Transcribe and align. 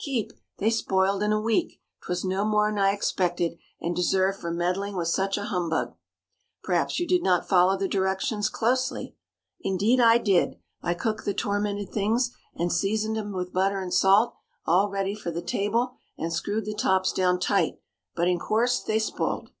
"Keep! 0.00 0.32
they 0.58 0.70
sp'iled 0.70 1.22
in 1.22 1.32
a 1.32 1.40
week! 1.40 1.80
'Twas 2.04 2.24
no 2.24 2.44
more'n 2.44 2.80
I 2.80 2.90
expected 2.90 3.56
and 3.80 3.94
deserved 3.94 4.40
for 4.40 4.50
meddling 4.50 4.96
with 4.96 5.06
such 5.06 5.38
a 5.38 5.44
humbug." 5.44 5.94
"Perhaps 6.64 6.98
you 6.98 7.06
did 7.06 7.22
not 7.22 7.48
follow 7.48 7.76
the 7.78 7.86
directions 7.86 8.48
closely?" 8.48 9.14
"Indeed 9.60 10.00
I 10.00 10.18
did! 10.18 10.56
I 10.82 10.94
cooked 10.94 11.24
the 11.24 11.32
tormented 11.32 11.90
things, 11.90 12.34
and 12.56 12.72
seasoned 12.72 13.16
'em 13.16 13.30
with 13.32 13.52
butter 13.52 13.80
and 13.80 13.94
salt, 13.94 14.34
all 14.66 14.90
ready 14.90 15.14
for 15.14 15.30
the 15.30 15.40
table, 15.40 15.94
and 16.18 16.32
screwed 16.32 16.64
the 16.64 16.74
tops 16.74 17.12
down 17.12 17.38
tight. 17.38 17.78
But, 18.16 18.26
in 18.26 18.40
course, 18.40 18.80
they 18.82 18.98
sp'iled!" 18.98 19.52